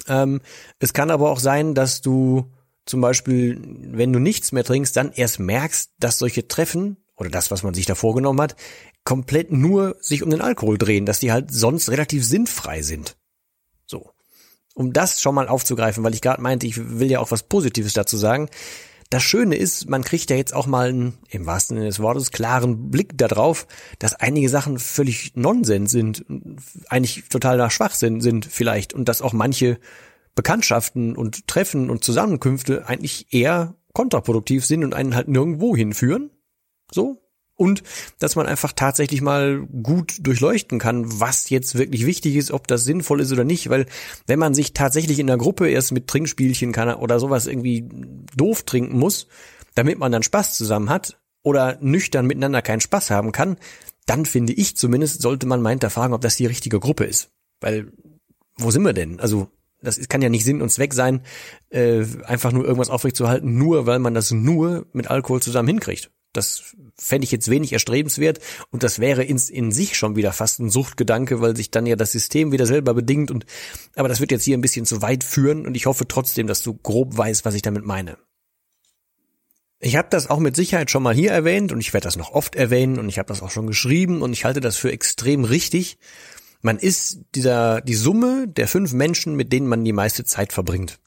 Ähm, 0.08 0.40
es 0.78 0.92
kann 0.92 1.10
aber 1.10 1.30
auch 1.30 1.38
sein, 1.38 1.74
dass 1.74 2.00
du 2.00 2.50
zum 2.86 3.00
Beispiel, 3.00 3.60
wenn 3.92 4.12
du 4.12 4.18
nichts 4.18 4.52
mehr 4.52 4.64
trinkst, 4.64 4.96
dann 4.96 5.12
erst 5.12 5.38
merkst, 5.38 5.92
dass 5.98 6.18
solche 6.18 6.48
Treffen 6.48 6.96
oder 7.16 7.30
das, 7.30 7.50
was 7.50 7.62
man 7.62 7.74
sich 7.74 7.86
da 7.86 7.94
vorgenommen 7.94 8.40
hat, 8.40 8.56
komplett 9.04 9.50
nur 9.50 9.96
sich 10.00 10.22
um 10.22 10.30
den 10.30 10.40
Alkohol 10.40 10.78
drehen, 10.78 11.06
dass 11.06 11.20
die 11.20 11.32
halt 11.32 11.52
sonst 11.52 11.90
relativ 11.90 12.24
sinnfrei 12.24 12.82
sind. 12.82 13.16
So. 13.86 14.10
Um 14.74 14.92
das 14.92 15.20
schon 15.20 15.34
mal 15.34 15.48
aufzugreifen, 15.48 16.04
weil 16.04 16.14
ich 16.14 16.22
gerade 16.22 16.42
meinte, 16.42 16.66
ich 16.66 16.98
will 16.98 17.10
ja 17.10 17.20
auch 17.20 17.30
was 17.30 17.42
Positives 17.44 17.92
dazu 17.92 18.16
sagen. 18.16 18.48
Das 19.10 19.24
Schöne 19.24 19.56
ist, 19.56 19.90
man 19.90 20.04
kriegt 20.04 20.30
ja 20.30 20.36
jetzt 20.36 20.54
auch 20.54 20.68
mal 20.68 20.88
einen, 20.88 21.18
im 21.28 21.44
wahrsten 21.44 21.76
Sinne 21.76 21.88
des 21.88 21.98
Wortes, 21.98 22.30
klaren 22.30 22.90
Blick 22.90 23.18
darauf, 23.18 23.66
dass 23.98 24.14
einige 24.14 24.48
Sachen 24.48 24.78
völlig 24.78 25.34
Nonsens 25.34 25.90
sind, 25.90 26.24
eigentlich 26.88 27.24
total 27.28 27.56
nach 27.56 27.72
Schwachsinn 27.72 28.20
sind 28.20 28.46
vielleicht 28.46 28.94
und 28.94 29.08
dass 29.08 29.20
auch 29.20 29.32
manche 29.32 29.80
Bekanntschaften 30.36 31.16
und 31.16 31.48
Treffen 31.48 31.90
und 31.90 32.04
Zusammenkünfte 32.04 32.86
eigentlich 32.86 33.34
eher 33.34 33.74
kontraproduktiv 33.94 34.64
sind 34.64 34.84
und 34.84 34.94
einen 34.94 35.16
halt 35.16 35.26
nirgendwo 35.26 35.74
hinführen. 35.74 36.30
So, 36.92 37.20
und 37.60 37.82
dass 38.18 38.36
man 38.36 38.46
einfach 38.46 38.72
tatsächlich 38.72 39.20
mal 39.20 39.60
gut 39.82 40.26
durchleuchten 40.26 40.78
kann, 40.78 41.20
was 41.20 41.50
jetzt 41.50 41.76
wirklich 41.76 42.06
wichtig 42.06 42.36
ist, 42.36 42.52
ob 42.52 42.66
das 42.66 42.84
sinnvoll 42.84 43.20
ist 43.20 43.32
oder 43.32 43.44
nicht, 43.44 43.68
weil 43.68 43.84
wenn 44.26 44.38
man 44.38 44.54
sich 44.54 44.72
tatsächlich 44.72 45.18
in 45.18 45.26
der 45.26 45.36
Gruppe 45.36 45.68
erst 45.68 45.92
mit 45.92 46.06
Trinkspielchen 46.06 46.72
kann 46.72 46.94
oder 46.94 47.20
sowas 47.20 47.46
irgendwie 47.46 47.86
doof 48.34 48.62
trinken 48.62 48.98
muss, 48.98 49.26
damit 49.74 49.98
man 49.98 50.10
dann 50.10 50.22
Spaß 50.22 50.56
zusammen 50.56 50.88
hat 50.88 51.20
oder 51.42 51.76
nüchtern 51.82 52.26
miteinander 52.26 52.62
keinen 52.62 52.80
Spaß 52.80 53.10
haben 53.10 53.30
kann, 53.30 53.58
dann 54.06 54.24
finde 54.24 54.54
ich 54.54 54.78
zumindest, 54.78 55.20
sollte 55.20 55.46
man 55.46 55.60
mal 55.60 55.70
hinterfragen, 55.70 56.14
ob 56.14 56.22
das 56.22 56.36
die 56.36 56.46
richtige 56.46 56.80
Gruppe 56.80 57.04
ist. 57.04 57.28
Weil, 57.60 57.92
wo 58.56 58.70
sind 58.70 58.84
wir 58.84 58.94
denn? 58.94 59.20
Also, 59.20 59.48
das 59.82 60.08
kann 60.08 60.22
ja 60.22 60.30
nicht 60.30 60.46
Sinn 60.46 60.62
und 60.62 60.70
Zweck 60.70 60.94
sein, 60.94 61.20
äh, 61.68 62.06
einfach 62.24 62.52
nur 62.52 62.64
irgendwas 62.64 62.90
aufrechtzuerhalten, 62.90 63.58
nur 63.58 63.84
weil 63.84 63.98
man 63.98 64.14
das 64.14 64.30
nur 64.30 64.86
mit 64.94 65.08
Alkohol 65.10 65.42
zusammen 65.42 65.68
hinkriegt. 65.68 66.10
Das 66.32 66.74
fände 66.96 67.24
ich 67.24 67.32
jetzt 67.32 67.50
wenig 67.50 67.72
erstrebenswert 67.72 68.38
und 68.70 68.82
das 68.84 69.00
wäre 69.00 69.24
in, 69.24 69.36
in 69.36 69.72
sich 69.72 69.96
schon 69.96 70.14
wieder 70.14 70.32
fast 70.32 70.60
ein 70.60 70.70
Suchtgedanke, 70.70 71.40
weil 71.40 71.56
sich 71.56 71.70
dann 71.70 71.86
ja 71.86 71.96
das 71.96 72.12
System 72.12 72.52
wieder 72.52 72.66
selber 72.66 72.94
bedingt 72.94 73.30
und 73.30 73.46
aber 73.96 74.08
das 74.08 74.20
wird 74.20 74.30
jetzt 74.30 74.44
hier 74.44 74.56
ein 74.56 74.60
bisschen 74.60 74.86
zu 74.86 75.02
weit 75.02 75.24
führen 75.24 75.66
und 75.66 75.74
ich 75.74 75.86
hoffe 75.86 76.06
trotzdem, 76.06 76.46
dass 76.46 76.62
du 76.62 76.74
grob 76.74 77.16
weißt, 77.16 77.44
was 77.44 77.54
ich 77.54 77.62
damit 77.62 77.84
meine. 77.84 78.16
Ich 79.80 79.96
habe 79.96 80.08
das 80.10 80.28
auch 80.28 80.38
mit 80.38 80.54
Sicherheit 80.54 80.90
schon 80.90 81.02
mal 81.02 81.14
hier 81.14 81.32
erwähnt 81.32 81.72
und 81.72 81.80
ich 81.80 81.92
werde 81.94 82.04
das 82.04 82.16
noch 82.16 82.32
oft 82.32 82.54
erwähnen 82.54 82.98
und 82.98 83.08
ich 83.08 83.18
habe 83.18 83.28
das 83.28 83.42
auch 83.42 83.50
schon 83.50 83.66
geschrieben 83.66 84.20
und 84.20 84.32
ich 84.32 84.44
halte 84.44 84.60
das 84.60 84.76
für 84.76 84.92
extrem 84.92 85.44
richtig. 85.44 85.98
Man 86.60 86.78
ist 86.78 87.22
dieser 87.34 87.80
die 87.80 87.94
Summe 87.94 88.46
der 88.46 88.68
fünf 88.68 88.92
Menschen, 88.92 89.34
mit 89.34 89.52
denen 89.52 89.66
man 89.66 89.84
die 89.84 89.94
meiste 89.94 90.24
Zeit 90.24 90.52
verbringt. 90.52 91.00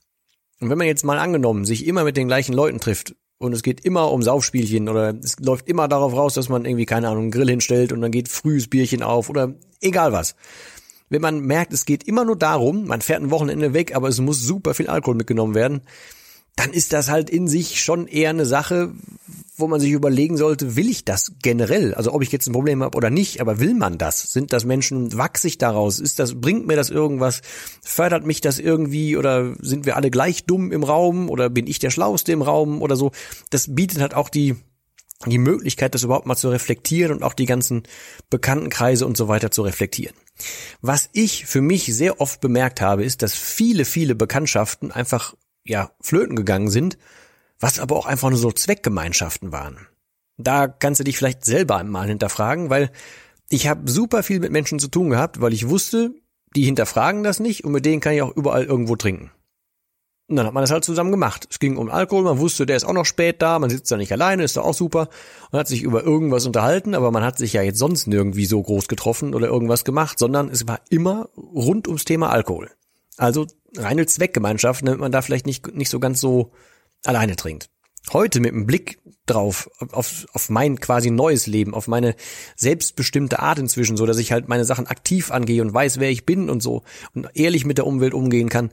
Und 0.59 0.71
wenn 0.71 0.77
man 0.77 0.87
jetzt 0.87 1.05
mal 1.05 1.19
angenommen 1.19 1.65
sich 1.65 1.85
immer 1.85 2.03
mit 2.03 2.17
den 2.17 2.27
gleichen 2.27 2.53
Leuten 2.53 2.79
trifft 2.79 3.15
und 3.43 3.53
es 3.53 3.61
geht 3.61 3.85
immer 3.85 4.11
um 4.11 4.21
Saufspielchen 4.21 4.89
oder 4.89 5.13
es 5.21 5.37
läuft 5.39 5.67
immer 5.67 5.87
darauf 5.87 6.13
raus, 6.13 6.33
dass 6.33 6.49
man 6.49 6.65
irgendwie, 6.65 6.85
keine 6.85 7.09
Ahnung, 7.09 7.23
einen 7.23 7.31
Grill 7.31 7.49
hinstellt 7.49 7.91
und 7.91 8.01
dann 8.01 8.11
geht 8.11 8.29
frühes 8.29 8.67
Bierchen 8.67 9.03
auf 9.03 9.29
oder 9.29 9.53
egal 9.81 10.13
was. 10.13 10.35
Wenn 11.09 11.21
man 11.21 11.41
merkt, 11.41 11.73
es 11.73 11.85
geht 11.85 12.07
immer 12.07 12.25
nur 12.25 12.37
darum, 12.37 12.87
man 12.87 13.01
fährt 13.01 13.21
ein 13.21 13.31
Wochenende 13.31 13.73
weg, 13.73 13.95
aber 13.95 14.07
es 14.07 14.19
muss 14.19 14.41
super 14.41 14.73
viel 14.73 14.87
Alkohol 14.87 15.15
mitgenommen 15.15 15.53
werden, 15.53 15.81
dann 16.55 16.71
ist 16.71 16.93
das 16.93 17.09
halt 17.09 17.29
in 17.29 17.47
sich 17.47 17.81
schon 17.81 18.07
eher 18.07 18.29
eine 18.29 18.45
Sache, 18.45 18.93
wo 19.55 19.67
man 19.67 19.79
sich 19.79 19.91
überlegen 19.91 20.37
sollte, 20.37 20.75
will 20.75 20.89
ich 20.89 21.05
das 21.05 21.33
generell? 21.41 21.93
Also 21.93 22.13
ob 22.13 22.21
ich 22.21 22.31
jetzt 22.31 22.47
ein 22.47 22.53
Problem 22.53 22.83
habe 22.83 22.97
oder 22.97 23.09
nicht, 23.09 23.39
aber 23.41 23.59
will 23.59 23.73
man 23.73 23.97
das? 23.97 24.33
Sind 24.33 24.53
das 24.53 24.65
Menschen, 24.65 25.15
wachse 25.15 25.47
ich 25.47 25.57
daraus? 25.57 25.99
Ist 25.99 26.19
das, 26.19 26.39
bringt 26.41 26.67
mir 26.67 26.75
das 26.75 26.89
irgendwas? 26.89 27.41
Fördert 27.83 28.25
mich 28.25 28.41
das 28.41 28.59
irgendwie 28.59 29.15
oder 29.17 29.55
sind 29.59 29.85
wir 29.85 29.95
alle 29.95 30.11
gleich 30.11 30.45
dumm 30.45 30.71
im 30.71 30.83
Raum 30.83 31.29
oder 31.29 31.49
bin 31.49 31.67
ich 31.67 31.79
der 31.79 31.91
Schlauste 31.91 32.31
im 32.31 32.41
Raum 32.41 32.81
oder 32.81 32.95
so? 32.95 33.11
Das 33.49 33.73
bietet 33.73 34.01
halt 34.01 34.15
auch 34.15 34.29
die, 34.29 34.55
die 35.25 35.37
Möglichkeit, 35.37 35.93
das 35.93 36.03
überhaupt 36.03 36.25
mal 36.25 36.35
zu 36.35 36.49
reflektieren 36.49 37.17
und 37.17 37.23
auch 37.23 37.33
die 37.33 37.45
ganzen 37.45 37.83
Bekanntenkreise 38.29 39.05
und 39.05 39.17
so 39.17 39.27
weiter 39.27 39.51
zu 39.51 39.61
reflektieren. 39.61 40.15
Was 40.81 41.09
ich 41.13 41.45
für 41.45 41.61
mich 41.61 41.85
sehr 41.93 42.19
oft 42.19 42.41
bemerkt 42.41 42.81
habe, 42.81 43.03
ist, 43.03 43.21
dass 43.21 43.33
viele, 43.33 43.85
viele 43.85 44.15
Bekanntschaften 44.15 44.91
einfach 44.91 45.35
ja, 45.65 45.91
flöten 46.01 46.35
gegangen 46.35 46.69
sind, 46.69 46.97
was 47.59 47.79
aber 47.79 47.95
auch 47.95 48.05
einfach 48.05 48.29
nur 48.29 48.39
so 48.39 48.51
Zweckgemeinschaften 48.51 49.51
waren. 49.51 49.87
Da 50.37 50.67
kannst 50.67 50.99
du 50.99 51.03
dich 51.03 51.17
vielleicht 51.17 51.45
selber 51.45 51.83
mal 51.83 52.07
hinterfragen, 52.07 52.69
weil 52.69 52.91
Ich 53.49 53.67
habe 53.67 53.89
super 53.89 54.23
viel 54.23 54.39
mit 54.39 54.51
Menschen 54.51 54.79
zu 54.79 54.87
tun 54.87 55.11
gehabt, 55.11 55.39
weil 55.39 55.53
ich 55.53 55.69
wusste, 55.69 56.15
die 56.55 56.63
hinterfragen 56.63 57.23
das 57.23 57.39
nicht 57.39 57.63
und 57.63 57.71
mit 57.71 57.85
denen 57.85 58.01
kann 58.01 58.13
ich 58.13 58.21
auch 58.23 58.35
überall 58.35 58.63
irgendwo 58.63 58.95
trinken. 58.95 59.31
Und 60.27 60.37
dann 60.37 60.47
hat 60.47 60.53
man 60.53 60.63
das 60.63 60.71
halt 60.71 60.83
zusammen 60.83 61.11
gemacht. 61.11 61.47
Es 61.51 61.59
ging 61.59 61.77
um 61.77 61.91
Alkohol, 61.91 62.23
man 62.23 62.39
wusste, 62.39 62.65
der 62.65 62.77
ist 62.77 62.85
auch 62.85 62.93
noch 62.93 63.05
spät 63.05 63.43
da, 63.43 63.59
man 63.59 63.69
sitzt 63.69 63.91
da 63.91 63.97
nicht 63.97 64.11
alleine, 64.11 64.43
ist 64.43 64.57
da 64.57 64.61
auch 64.61 64.73
super 64.73 65.09
und 65.51 65.59
hat 65.59 65.67
sich 65.67 65.83
über 65.83 66.03
irgendwas 66.03 66.47
unterhalten, 66.47 66.95
aber 66.95 67.11
man 67.11 67.23
hat 67.23 67.37
sich 67.37 67.53
ja 67.53 67.61
jetzt 67.61 67.77
sonst 67.77 68.07
nirgendwie 68.07 68.45
so 68.45 68.59
groß 68.59 68.87
getroffen 68.87 69.35
oder 69.35 69.47
irgendwas 69.47 69.83
gemacht, 69.83 70.17
sondern 70.17 70.49
es 70.49 70.67
war 70.67 70.79
immer 70.89 71.29
rund 71.37 71.87
ums 71.87 72.05
Thema 72.05 72.31
Alkohol. 72.31 72.71
Also 73.17 73.45
reine 73.77 74.05
Zweckgemeinschaft, 74.05 74.85
damit 74.85 74.99
man 74.99 75.11
da 75.11 75.21
vielleicht 75.21 75.45
nicht, 75.45 75.73
nicht 75.75 75.89
so 75.89 75.99
ganz 75.99 76.19
so 76.19 76.51
alleine 77.03 77.35
trinkt. 77.35 77.69
Heute 78.11 78.39
mit 78.41 78.51
dem 78.51 78.65
Blick 78.65 78.99
drauf, 79.25 79.69
auf, 79.91 80.25
auf 80.33 80.49
mein 80.49 80.79
quasi 80.79 81.09
neues 81.09 81.47
Leben, 81.47 81.73
auf 81.73 81.87
meine 81.87 82.15
selbstbestimmte 82.57 83.39
Art 83.39 83.59
inzwischen, 83.59 83.95
so 83.95 84.05
dass 84.05 84.17
ich 84.17 84.33
halt 84.33 84.49
meine 84.49 84.65
Sachen 84.65 84.87
aktiv 84.87 85.31
angehe 85.31 85.61
und 85.61 85.73
weiß, 85.73 85.99
wer 85.99 86.09
ich 86.09 86.25
bin 86.25 86.49
und 86.49 86.61
so 86.61 86.83
und 87.13 87.29
ehrlich 87.33 87.65
mit 87.65 87.77
der 87.77 87.87
Umwelt 87.87 88.13
umgehen 88.13 88.49
kann, 88.49 88.71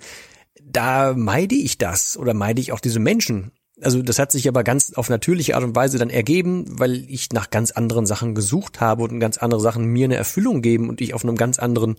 da 0.63 1.15
meide 1.17 1.55
ich 1.55 1.79
das 1.79 2.17
oder 2.17 2.35
meide 2.35 2.61
ich 2.61 2.73
auch 2.73 2.81
diese 2.81 2.99
Menschen. 2.99 3.53
Also 3.81 4.03
das 4.03 4.19
hat 4.19 4.33
sich 4.33 4.49
aber 4.49 4.65
ganz 4.65 4.93
auf 4.95 5.09
natürliche 5.09 5.55
Art 5.55 5.65
und 5.65 5.77
Weise 5.77 5.99
dann 5.99 6.11
ergeben, 6.11 6.67
weil 6.69 7.05
ich 7.09 7.33
nach 7.33 7.51
ganz 7.51 7.71
anderen 7.71 8.07
Sachen 8.07 8.35
gesucht 8.35 8.81
habe 8.81 9.05
und 9.05 9.21
ganz 9.21 9.39
andere 9.39 9.61
Sachen 9.61 9.87
mir 9.87 10.05
eine 10.05 10.17
Erfüllung 10.17 10.61
geben 10.61 10.89
und 10.89 11.01
ich 11.01 11.15
auf 11.15 11.25
einem 11.25 11.37
ganz 11.37 11.59
anderen 11.59 11.97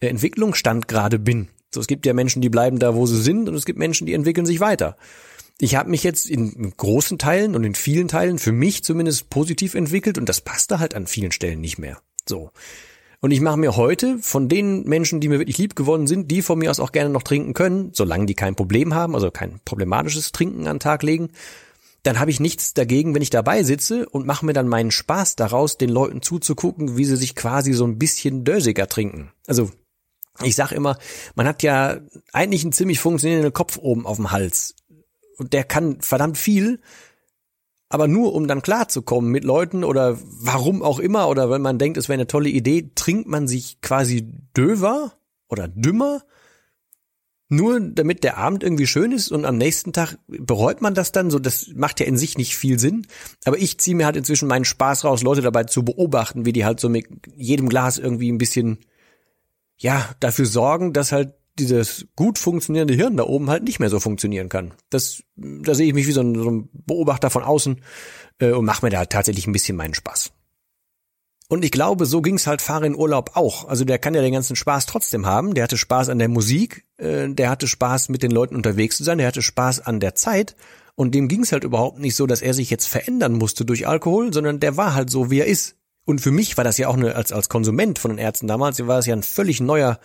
äh, 0.00 0.08
Entwicklungsstand 0.08 0.88
gerade 0.88 1.18
bin. 1.18 1.48
So, 1.74 1.80
es 1.80 1.86
gibt 1.86 2.06
ja 2.06 2.12
Menschen, 2.12 2.42
die 2.42 2.50
bleiben 2.50 2.78
da, 2.78 2.94
wo 2.94 3.06
sie 3.06 3.20
sind, 3.20 3.48
und 3.48 3.54
es 3.54 3.64
gibt 3.64 3.78
Menschen, 3.78 4.06
die 4.06 4.14
entwickeln 4.14 4.46
sich 4.46 4.60
weiter. 4.60 4.96
Ich 5.58 5.76
habe 5.76 5.90
mich 5.90 6.02
jetzt 6.02 6.28
in 6.28 6.72
großen 6.76 7.18
Teilen 7.18 7.54
und 7.54 7.64
in 7.64 7.74
vielen 7.74 8.08
Teilen 8.08 8.38
für 8.38 8.52
mich 8.52 8.82
zumindest 8.82 9.30
positiv 9.30 9.74
entwickelt 9.74 10.18
und 10.18 10.28
das 10.28 10.40
passte 10.40 10.80
halt 10.80 10.94
an 10.94 11.06
vielen 11.06 11.32
Stellen 11.32 11.60
nicht 11.60 11.78
mehr. 11.78 11.98
So. 12.28 12.50
Und 13.20 13.30
ich 13.30 13.40
mache 13.40 13.56
mir 13.56 13.76
heute 13.76 14.18
von 14.18 14.48
den 14.48 14.82
Menschen, 14.82 15.20
die 15.20 15.28
mir 15.28 15.38
wirklich 15.38 15.58
lieb 15.58 15.76
geworden 15.76 16.08
sind, 16.08 16.30
die 16.32 16.42
von 16.42 16.58
mir 16.58 16.70
aus 16.70 16.80
auch 16.80 16.90
gerne 16.90 17.10
noch 17.10 17.22
trinken 17.22 17.54
können, 17.54 17.90
solange 17.92 18.26
die 18.26 18.34
kein 18.34 18.56
Problem 18.56 18.94
haben, 18.94 19.14
also 19.14 19.30
kein 19.30 19.60
problematisches 19.64 20.32
Trinken 20.32 20.66
an 20.66 20.76
den 20.76 20.80
Tag 20.80 21.04
legen, 21.04 21.28
dann 22.02 22.18
habe 22.18 22.32
ich 22.32 22.40
nichts 22.40 22.74
dagegen, 22.74 23.14
wenn 23.14 23.22
ich 23.22 23.30
dabei 23.30 23.62
sitze 23.62 24.08
und 24.08 24.26
mache 24.26 24.44
mir 24.44 24.54
dann 24.54 24.66
meinen 24.66 24.90
Spaß 24.90 25.36
daraus, 25.36 25.78
den 25.78 25.90
Leuten 25.90 26.20
zuzugucken, 26.20 26.96
wie 26.96 27.04
sie 27.04 27.16
sich 27.16 27.36
quasi 27.36 27.72
so 27.72 27.86
ein 27.86 27.98
bisschen 27.98 28.42
dösiger 28.42 28.88
trinken. 28.88 29.30
Also 29.46 29.70
ich 30.42 30.56
sag 30.56 30.72
immer, 30.72 30.96
man 31.34 31.46
hat 31.46 31.62
ja 31.62 32.00
eigentlich 32.32 32.62
einen 32.62 32.72
ziemlich 32.72 33.00
funktionierenden 33.00 33.52
Kopf 33.52 33.78
oben 33.78 34.06
auf 34.06 34.16
dem 34.16 34.30
Hals. 34.30 34.74
Und 35.36 35.52
der 35.52 35.64
kann 35.64 36.00
verdammt 36.00 36.38
viel, 36.38 36.80
aber 37.88 38.08
nur 38.08 38.34
um 38.34 38.48
dann 38.48 38.62
klarzukommen 38.62 39.30
mit 39.30 39.44
Leuten 39.44 39.84
oder 39.84 40.18
warum 40.22 40.82
auch 40.82 40.98
immer 40.98 41.28
oder 41.28 41.50
wenn 41.50 41.62
man 41.62 41.78
denkt, 41.78 41.98
es 41.98 42.08
wäre 42.08 42.14
eine 42.14 42.26
tolle 42.26 42.48
Idee, 42.48 42.90
trinkt 42.94 43.28
man 43.28 43.46
sich 43.46 43.80
quasi 43.82 44.26
döver 44.56 45.12
oder 45.48 45.68
dümmer, 45.68 46.22
nur 47.50 47.80
damit 47.80 48.24
der 48.24 48.38
Abend 48.38 48.62
irgendwie 48.62 48.86
schön 48.86 49.12
ist 49.12 49.30
und 49.30 49.44
am 49.44 49.58
nächsten 49.58 49.92
Tag 49.92 50.16
bereut 50.26 50.80
man 50.80 50.94
das 50.94 51.12
dann 51.12 51.30
so, 51.30 51.38
das 51.38 51.68
macht 51.74 52.00
ja 52.00 52.06
in 52.06 52.16
sich 52.16 52.38
nicht 52.38 52.56
viel 52.56 52.78
Sinn. 52.78 53.06
Aber 53.44 53.58
ich 53.58 53.78
ziehe 53.78 53.94
mir 53.94 54.06
halt 54.06 54.16
inzwischen 54.16 54.48
meinen 54.48 54.64
Spaß 54.64 55.04
raus, 55.04 55.22
Leute 55.22 55.42
dabei 55.42 55.64
zu 55.64 55.84
beobachten, 55.84 56.46
wie 56.46 56.54
die 56.54 56.64
halt 56.64 56.80
so 56.80 56.88
mit 56.88 57.06
jedem 57.36 57.68
Glas 57.68 57.98
irgendwie 57.98 58.32
ein 58.32 58.38
bisschen 58.38 58.78
ja, 59.82 60.08
dafür 60.20 60.46
sorgen, 60.46 60.92
dass 60.92 61.12
halt 61.12 61.34
dieses 61.58 62.06
gut 62.16 62.38
funktionierende 62.38 62.94
Hirn 62.94 63.16
da 63.16 63.24
oben 63.24 63.50
halt 63.50 63.64
nicht 63.64 63.78
mehr 63.78 63.90
so 63.90 64.00
funktionieren 64.00 64.48
kann. 64.48 64.72
Das, 64.88 65.22
da 65.36 65.74
sehe 65.74 65.86
ich 65.86 65.94
mich 65.94 66.06
wie 66.06 66.12
so 66.12 66.22
ein, 66.22 66.34
so 66.34 66.50
ein 66.50 66.68
Beobachter 66.72 67.30
von 67.30 67.42
außen 67.42 67.82
äh, 68.38 68.52
und 68.52 68.64
mache 68.64 68.86
mir 68.86 68.90
da 68.90 69.04
tatsächlich 69.04 69.46
ein 69.46 69.52
bisschen 69.52 69.76
meinen 69.76 69.94
Spaß. 69.94 70.32
Und 71.48 71.64
ich 71.64 71.70
glaube, 71.70 72.06
so 72.06 72.22
ging's 72.22 72.46
halt 72.46 72.62
Fahrer 72.62 72.86
in 72.86 72.96
Urlaub 72.96 73.32
auch. 73.34 73.68
Also 73.68 73.84
der 73.84 73.98
kann 73.98 74.14
ja 74.14 74.22
den 74.22 74.32
ganzen 74.32 74.56
Spaß 74.56 74.86
trotzdem 74.86 75.26
haben. 75.26 75.52
Der 75.52 75.64
hatte 75.64 75.76
Spaß 75.76 76.08
an 76.08 76.18
der 76.18 76.28
Musik, 76.28 76.86
äh, 76.96 77.28
der 77.28 77.50
hatte 77.50 77.68
Spaß 77.68 78.08
mit 78.08 78.22
den 78.22 78.30
Leuten 78.30 78.56
unterwegs 78.56 78.96
zu 78.96 79.04
sein, 79.04 79.18
der 79.18 79.26
hatte 79.26 79.42
Spaß 79.42 79.80
an 79.80 80.00
der 80.00 80.14
Zeit. 80.14 80.56
Und 80.94 81.14
dem 81.14 81.28
ging's 81.28 81.52
halt 81.52 81.64
überhaupt 81.64 81.98
nicht 81.98 82.16
so, 82.16 82.26
dass 82.26 82.40
er 82.40 82.54
sich 82.54 82.70
jetzt 82.70 82.86
verändern 82.86 83.34
musste 83.34 83.64
durch 83.64 83.86
Alkohol, 83.86 84.32
sondern 84.32 84.60
der 84.60 84.76
war 84.76 84.94
halt 84.94 85.10
so, 85.10 85.30
wie 85.30 85.40
er 85.40 85.46
ist. 85.46 85.76
Und 86.04 86.20
für 86.20 86.30
mich 86.30 86.56
war 86.56 86.64
das 86.64 86.78
ja 86.78 86.88
auch 86.88 86.96
eine, 86.96 87.14
als, 87.14 87.32
als 87.32 87.48
Konsument 87.48 87.98
von 87.98 88.10
den 88.10 88.18
Ärzten 88.18 88.48
damals, 88.48 88.78
war 88.86 88.96
das 88.96 89.06
ja 89.06 89.14
ein 89.14 89.22
völlig 89.22 89.60
neuer 89.60 90.00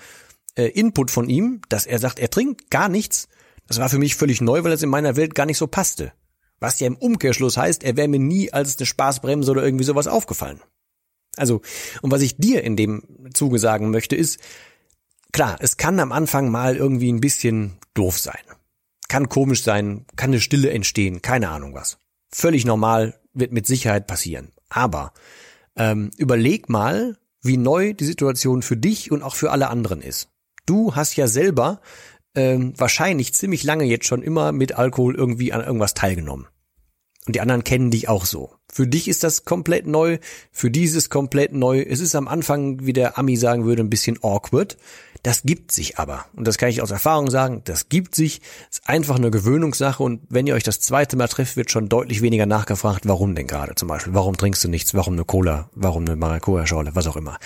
äh, 0.56 0.66
Input 0.68 1.12
von 1.12 1.30
ihm, 1.30 1.62
dass 1.70 1.86
er 1.86 2.00
sagt, 2.00 2.20
er 2.20 2.30
trinkt 2.30 2.70
gar 2.70 2.90
nichts. 2.90 3.28
Das 3.68 3.80
war 3.80 3.90
für 3.90 3.98
mich 3.98 4.16
völlig 4.16 4.42
neu, 4.42 4.64
weil 4.64 4.72
es 4.72 4.84
in 4.84 4.90
meiner 4.90 5.16
Welt 5.16 5.36
gar 5.36 5.46
nicht 5.46 5.58
so 5.58 5.68
passte. 5.68 6.14
Was 6.60 6.80
ja 6.80 6.88
im 6.88 6.96
Umkehrschluss 6.96 7.58
heißt, 7.58 7.84
er 7.84 7.98
wäre 7.98 8.08
mir 8.08 8.20
nie 8.20 8.52
als 8.52 8.78
eine 8.78 8.86
Spaßbremse 8.86 9.52
oder 9.52 9.64
irgendwie 9.64 9.84
sowas 9.84 10.08
aufgefallen. 10.08 10.62
Also, 11.36 11.62
und 12.02 12.12
was 12.12 12.22
ich 12.22 12.38
dir 12.38 12.64
in 12.64 12.76
dem 12.76 13.04
Zuge 13.34 13.60
sagen 13.60 13.92
möchte, 13.92 14.16
ist, 14.16 14.40
klar, 15.32 15.58
es 15.60 15.78
kann 15.78 16.00
am 16.00 16.12
Anfang 16.12 16.50
mal 16.50 16.76
irgendwie 16.76 17.12
ein 17.12 17.22
bisschen 17.22 17.78
doof 17.94 18.18
sein. 18.18 18.42
Kann 19.08 19.30
komisch 19.30 19.64
sein, 19.64 20.06
kann 20.16 20.32
eine 20.32 20.42
Stille 20.42 20.72
entstehen, 20.72 21.22
keine 21.22 21.50
Ahnung 21.50 21.76
was. 21.76 22.00
Völlig 22.32 22.66
normal, 22.66 23.20
wird 23.34 23.52
mit 23.52 23.68
Sicherheit 23.68 24.08
passieren. 24.08 24.52
Aber 24.70 25.14
ähm, 25.78 26.12
überleg 26.18 26.70
mal, 26.70 27.18
wie 27.42 27.58
neu 27.58 27.94
die 27.94 28.06
Situation 28.06 28.62
für 28.62 28.78
dich 28.78 29.12
und 29.12 29.24
auch 29.24 29.36
für 29.36 29.52
alle 29.52 29.70
anderen 29.70 30.02
ist. 30.02 30.30
Du 30.66 30.96
hast 30.96 31.16
ja 31.16 31.28
selber 31.28 31.82
ähm, 32.36 32.74
wahrscheinlich 32.78 33.34
ziemlich 33.34 33.64
lange 33.64 33.86
jetzt 33.86 34.06
schon 34.06 34.22
immer 34.22 34.52
mit 34.52 34.74
Alkohol 34.74 35.16
irgendwie 35.16 35.54
an 35.54 35.62
irgendwas 35.62 35.94
teilgenommen. 35.94 36.48
Und 37.26 37.36
die 37.36 37.42
anderen 37.42 37.64
kennen 37.66 37.92
dich 37.92 38.08
auch 38.08 38.26
so. 38.26 38.54
Für 38.72 38.88
dich 38.88 39.08
ist 39.08 39.24
das 39.24 39.44
komplett 39.44 39.86
neu, 39.86 40.18
für 40.52 40.72
dieses 40.72 41.10
komplett 41.10 41.52
neu. 41.52 41.82
Es 41.82 42.00
ist 42.00 42.16
am 42.16 42.28
Anfang, 42.28 42.86
wie 42.86 42.94
der 42.94 43.18
Ami 43.18 43.36
sagen 43.36 43.66
würde, 43.66 43.84
ein 43.84 43.90
bisschen 43.90 44.24
awkward. 44.24 44.78
Das 45.24 45.44
gibt 45.44 45.72
sich 45.72 45.98
aber. 45.98 46.26
Und 46.36 46.48
das 46.48 46.58
kann 46.58 46.70
ich 46.70 46.82
aus 46.82 46.92
Erfahrung 46.92 47.30
sagen, 47.30 47.62
das 47.66 47.90
gibt 47.90 48.16
sich. 48.16 48.42
Ist 48.70 48.88
einfach 48.88 49.16
eine 49.16 49.32
Gewöhnungssache. 49.32 50.02
Und 50.04 50.22
wenn 50.30 50.48
ihr 50.48 50.56
euch 50.56 50.64
das 50.64 50.80
zweite 50.80 51.18
Mal 51.18 51.28
trefft, 51.28 51.58
wird 51.58 51.72
schon 51.72 51.90
deutlich 51.90 52.22
weniger 52.22 52.46
nachgefragt, 52.46 53.08
warum 53.08 53.36
denn 53.36 53.48
gerade 53.48 53.76
zum 53.76 53.88
Beispiel. 53.88 54.14
Warum 54.14 54.38
trinkst 54.38 54.64
du 54.64 54.68
nichts? 54.68 54.94
Warum 54.94 55.14
eine 55.14 55.26
Cola? 55.26 55.70
Warum 55.74 56.06
eine 56.06 56.16
Maracuja-Schorle? 56.16 56.96
Was 56.96 57.08
auch 57.08 57.18
immer. 57.18 57.38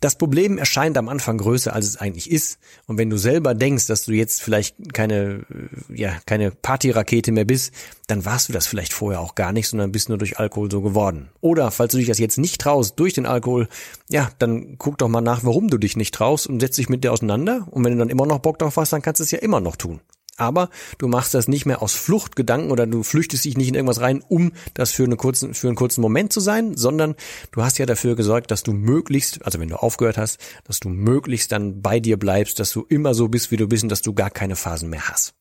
Das 0.00 0.16
Problem 0.16 0.56
erscheint 0.56 0.96
am 0.96 1.10
Anfang 1.10 1.36
größer, 1.36 1.74
als 1.74 1.86
es 1.86 1.96
eigentlich 1.98 2.30
ist. 2.30 2.58
Und 2.86 2.96
wenn 2.96 3.10
du 3.10 3.18
selber 3.18 3.54
denkst, 3.54 3.86
dass 3.86 4.06
du 4.06 4.12
jetzt 4.12 4.42
vielleicht 4.42 4.94
keine, 4.94 5.44
äh, 5.50 5.94
ja, 5.94 6.16
keine 6.24 6.50
Partyrakete 6.50 7.32
mehr 7.32 7.44
bist, 7.44 7.74
dann 8.06 8.24
warst 8.24 8.48
du 8.48 8.54
das 8.54 8.66
vielleicht 8.66 8.94
vorher 8.94 9.20
auch 9.20 9.34
gar 9.34 9.52
nicht, 9.52 9.68
sondern 9.68 9.92
bist 9.92 10.08
nur 10.08 10.16
durch 10.16 10.38
Alkohol 10.38 10.70
so 10.70 10.80
geworden. 10.80 11.28
Oder 11.42 11.70
falls 11.70 11.92
du 11.92 11.98
dich 11.98 12.06
das 12.06 12.18
jetzt 12.18 12.38
nicht 12.38 12.62
traust 12.62 12.98
durch 12.98 13.12
den 13.12 13.26
Alkohol, 13.26 13.68
ja, 14.08 14.30
dann 14.38 14.76
guck 14.78 14.96
doch 14.96 15.08
mal 15.08 15.20
nach, 15.20 15.44
warum 15.44 15.68
du 15.68 15.76
dich 15.76 15.96
nicht 15.96 16.14
traust 16.14 16.46
und 16.46 16.60
setz 16.60 16.76
dich 16.76 16.88
mit 16.88 17.04
dir 17.04 17.12
auseinander. 17.12 17.68
Und 17.70 17.84
wenn 17.84 17.92
du 17.92 17.98
dann 17.98 18.08
immer 18.08 18.24
noch 18.24 18.38
Bock 18.38 18.58
drauf 18.58 18.78
hast, 18.78 18.94
dann 18.94 19.02
kannst 19.02 19.20
du 19.20 19.24
es 19.24 19.30
ja 19.30 19.38
immer 19.40 19.60
noch 19.60 19.76
tun 19.76 20.00
aber 20.40 20.70
du 20.98 21.08
machst 21.08 21.34
das 21.34 21.48
nicht 21.48 21.66
mehr 21.66 21.82
aus 21.82 21.94
Fluchtgedanken 21.94 22.70
oder 22.70 22.86
du 22.86 23.02
flüchtest 23.02 23.44
dich 23.44 23.56
nicht 23.56 23.68
in 23.68 23.74
irgendwas 23.74 24.00
rein, 24.00 24.22
um 24.28 24.52
das 24.74 24.92
für, 24.92 25.04
eine 25.04 25.16
kurzen, 25.16 25.54
für 25.54 25.68
einen 25.68 25.76
kurzen 25.76 26.00
Moment 26.00 26.32
zu 26.32 26.40
sein, 26.40 26.76
sondern 26.76 27.14
du 27.52 27.62
hast 27.62 27.78
ja 27.78 27.86
dafür 27.86 28.16
gesorgt, 28.16 28.50
dass 28.50 28.62
du 28.62 28.72
möglichst, 28.72 29.44
also 29.44 29.60
wenn 29.60 29.68
du 29.68 29.76
aufgehört 29.76 30.18
hast, 30.18 30.38
dass 30.64 30.80
du 30.80 30.88
möglichst 30.88 31.52
dann 31.52 31.82
bei 31.82 32.00
dir 32.00 32.16
bleibst, 32.18 32.58
dass 32.58 32.72
du 32.72 32.84
immer 32.88 33.14
so 33.14 33.28
bist, 33.28 33.50
wie 33.50 33.56
du 33.56 33.68
bist 33.68 33.82
und 33.82 33.88
dass 33.90 34.02
du 34.02 34.14
gar 34.14 34.30
keine 34.30 34.56
Phasen 34.56 34.90
mehr 34.90 35.08
hast. 35.08 35.34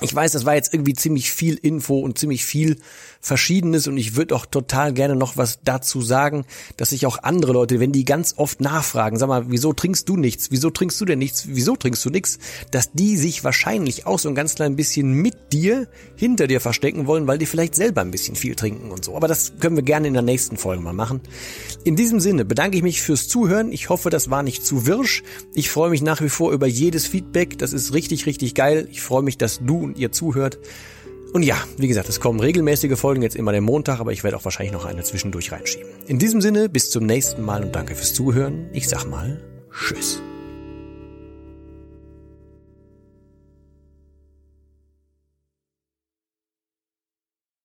Ich 0.00 0.14
weiß, 0.14 0.32
das 0.32 0.44
war 0.44 0.54
jetzt 0.54 0.74
irgendwie 0.74 0.94
ziemlich 0.94 1.30
viel 1.30 1.54
Info 1.54 2.00
und 2.00 2.18
ziemlich 2.18 2.44
viel 2.44 2.78
Verschiedenes 3.20 3.86
und 3.86 3.96
ich 3.96 4.16
würde 4.16 4.34
auch 4.34 4.44
total 4.44 4.92
gerne 4.92 5.16
noch 5.16 5.36
was 5.36 5.60
dazu 5.64 6.02
sagen, 6.02 6.44
dass 6.76 6.90
sich 6.90 7.06
auch 7.06 7.22
andere 7.22 7.52
Leute, 7.52 7.80
wenn 7.80 7.92
die 7.92 8.04
ganz 8.04 8.34
oft 8.36 8.60
nachfragen, 8.60 9.18
sag 9.18 9.28
mal, 9.28 9.50
wieso 9.50 9.72
trinkst 9.72 10.08
du 10.08 10.16
nichts? 10.16 10.50
Wieso 10.50 10.70
trinkst 10.70 11.00
du 11.00 11.04
denn 11.04 11.20
nichts? 11.20 11.44
Wieso 11.48 11.76
trinkst 11.76 12.04
du 12.04 12.10
nichts? 12.10 12.38
Dass 12.70 12.92
die 12.92 13.16
sich 13.16 13.44
wahrscheinlich 13.44 14.06
auch 14.06 14.18
so 14.18 14.28
ein 14.28 14.34
ganz 14.34 14.56
klein 14.56 14.76
bisschen 14.76 15.14
mit 15.14 15.52
dir 15.52 15.88
hinter 16.16 16.48
dir 16.48 16.60
verstecken 16.60 17.06
wollen, 17.06 17.26
weil 17.26 17.38
die 17.38 17.46
vielleicht 17.46 17.76
selber 17.76 18.00
ein 18.00 18.10
bisschen 18.10 18.36
viel 18.36 18.56
trinken 18.56 18.90
und 18.90 19.04
so. 19.04 19.16
Aber 19.16 19.28
das 19.28 19.54
können 19.60 19.76
wir 19.76 19.84
gerne 19.84 20.08
in 20.08 20.14
der 20.14 20.22
nächsten 20.22 20.56
Folge 20.56 20.82
mal 20.82 20.92
machen. 20.92 21.20
In 21.84 21.96
diesem 21.96 22.20
Sinne 22.20 22.44
bedanke 22.44 22.76
ich 22.76 22.82
mich 22.82 23.00
fürs 23.00 23.28
Zuhören. 23.28 23.72
Ich 23.72 23.88
hoffe, 23.88 24.10
das 24.10 24.28
war 24.28 24.42
nicht 24.42 24.66
zu 24.66 24.86
wirsch. 24.86 25.22
Ich 25.54 25.70
freue 25.70 25.90
mich 25.90 26.02
nach 26.02 26.20
wie 26.20 26.28
vor 26.28 26.52
über 26.52 26.66
jedes 26.66 27.06
Feedback. 27.06 27.58
Das 27.58 27.72
ist 27.72 27.94
richtig, 27.94 28.26
richtig 28.26 28.54
geil. 28.54 28.88
Ich 28.90 29.00
freue 29.00 29.22
mich, 29.22 29.38
dass 29.38 29.60
du 29.64 29.83
und 29.84 29.98
ihr 29.98 30.12
zuhört. 30.12 30.58
Und 31.32 31.42
ja, 31.42 31.56
wie 31.78 31.88
gesagt, 31.88 32.08
es 32.08 32.20
kommen 32.20 32.38
regelmäßige 32.38 32.96
Folgen, 32.96 33.22
jetzt 33.22 33.34
immer 33.34 33.52
den 33.52 33.64
Montag, 33.64 33.98
aber 33.98 34.12
ich 34.12 34.22
werde 34.22 34.36
auch 34.36 34.44
wahrscheinlich 34.44 34.72
noch 34.72 34.84
eine 34.84 35.02
zwischendurch 35.02 35.50
reinschieben. 35.50 35.88
In 36.06 36.18
diesem 36.18 36.40
Sinne, 36.40 36.68
bis 36.68 36.90
zum 36.90 37.06
nächsten 37.06 37.42
Mal 37.42 37.64
und 37.64 37.74
danke 37.74 37.94
fürs 37.96 38.14
Zuhören. 38.14 38.68
Ich 38.72 38.88
sag 38.88 39.04
mal, 39.04 39.40
tschüss. 39.72 40.22